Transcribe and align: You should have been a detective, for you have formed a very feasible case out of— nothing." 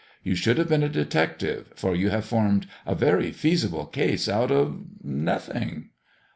You 0.23 0.33
should 0.33 0.57
have 0.57 0.67
been 0.67 0.81
a 0.81 0.89
detective, 0.89 1.73
for 1.75 1.95
you 1.95 2.09
have 2.09 2.25
formed 2.25 2.67
a 2.87 2.95
very 2.95 3.31
feasible 3.31 3.85
case 3.85 4.27
out 4.27 4.49
of— 4.49 4.79
nothing." 5.03 5.89